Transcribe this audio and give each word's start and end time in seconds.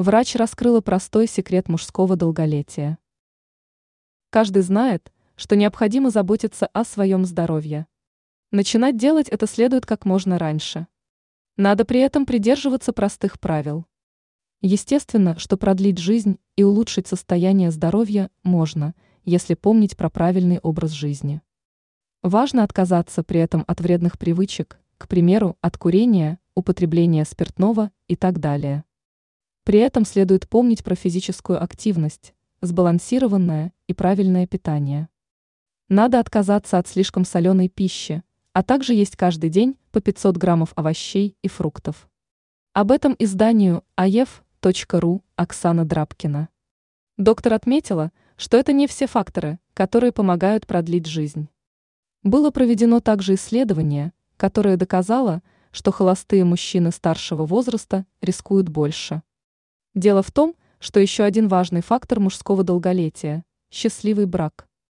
Врач 0.00 0.34
раскрыла 0.34 0.80
простой 0.80 1.26
секрет 1.26 1.68
мужского 1.68 2.16
долголетия. 2.16 2.96
Каждый 4.30 4.62
знает, 4.62 5.12
что 5.36 5.56
необходимо 5.56 6.08
заботиться 6.08 6.68
о 6.68 6.84
своем 6.86 7.26
здоровье. 7.26 7.86
Начинать 8.50 8.96
делать 8.96 9.28
это 9.28 9.46
следует 9.46 9.84
как 9.84 10.06
можно 10.06 10.38
раньше. 10.38 10.86
Надо 11.58 11.84
при 11.84 12.00
этом 12.00 12.24
придерживаться 12.24 12.94
простых 12.94 13.38
правил. 13.38 13.84
Естественно, 14.62 15.38
что 15.38 15.58
продлить 15.58 15.98
жизнь 15.98 16.38
и 16.56 16.62
улучшить 16.62 17.06
состояние 17.06 17.70
здоровья 17.70 18.30
можно, 18.42 18.94
если 19.26 19.52
помнить 19.52 19.98
про 19.98 20.08
правильный 20.08 20.60
образ 20.60 20.92
жизни. 20.92 21.42
Важно 22.22 22.64
отказаться 22.64 23.22
при 23.22 23.40
этом 23.40 23.64
от 23.66 23.82
вредных 23.82 24.18
привычек, 24.18 24.80
к 24.96 25.06
примеру, 25.08 25.58
от 25.60 25.76
курения, 25.76 26.38
употребления 26.54 27.26
спиртного 27.26 27.90
и 28.08 28.16
так 28.16 28.38
далее. 28.38 28.84
При 29.70 29.78
этом 29.78 30.04
следует 30.04 30.48
помнить 30.48 30.82
про 30.82 30.96
физическую 30.96 31.62
активность, 31.62 32.34
сбалансированное 32.60 33.72
и 33.86 33.94
правильное 33.94 34.48
питание. 34.48 35.08
Надо 35.88 36.18
отказаться 36.18 36.76
от 36.76 36.88
слишком 36.88 37.24
соленой 37.24 37.68
пищи, 37.68 38.24
а 38.52 38.64
также 38.64 38.94
есть 38.94 39.14
каждый 39.14 39.48
день 39.48 39.78
по 39.92 40.00
500 40.00 40.36
граммов 40.36 40.72
овощей 40.74 41.36
и 41.42 41.46
фруктов. 41.46 42.10
Об 42.72 42.90
этом 42.90 43.14
изданию 43.20 43.84
aef.ru 43.96 45.22
Оксана 45.36 45.84
Драбкина. 45.84 46.48
Доктор 47.16 47.52
отметила, 47.52 48.10
что 48.36 48.56
это 48.56 48.72
не 48.72 48.88
все 48.88 49.06
факторы, 49.06 49.60
которые 49.74 50.10
помогают 50.10 50.66
продлить 50.66 51.06
жизнь. 51.06 51.48
Было 52.24 52.50
проведено 52.50 52.98
также 52.98 53.34
исследование, 53.34 54.14
которое 54.36 54.76
доказало, 54.76 55.44
что 55.70 55.92
холостые 55.92 56.42
мужчины 56.42 56.90
старшего 56.90 57.46
возраста 57.46 58.04
рискуют 58.20 58.68
больше. 58.68 59.22
Дело 59.94 60.22
в 60.22 60.30
том, 60.30 60.54
что 60.78 61.00
еще 61.00 61.24
один 61.24 61.48
важный 61.48 61.82
фактор 61.82 62.20
мужского 62.20 62.62
долголетия– 62.64 63.44
счастливый 63.70 64.26
брак. 64.26 64.69